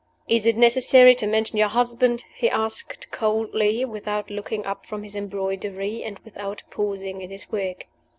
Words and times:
"Is 0.27 0.47
it 0.47 0.57
necessary 0.57 1.13
to 1.13 1.27
mention 1.27 1.59
your 1.59 1.67
husband?" 1.67 2.23
he 2.35 2.49
asked, 2.49 3.11
coldly, 3.11 3.85
without 3.85 4.31
looking 4.31 4.65
up 4.65 4.83
from 4.87 5.03
his 5.03 5.15
embroidery, 5.15 6.03
and 6.03 6.17
without 6.25 6.63
pausing 6.71 7.21
in 7.21 7.29
his 7.29 7.51
work. 7.51 7.85